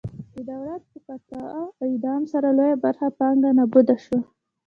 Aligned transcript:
د 0.35 0.37
دولت 0.51 0.81
په 0.91 0.97
قاطع 1.07 1.41
اقدام 1.85 2.21
سره 2.33 2.47
لویه 2.57 2.77
برخه 2.85 3.07
پانګه 3.17 3.49
نابوده 3.57 3.95
شوه. 4.03 4.19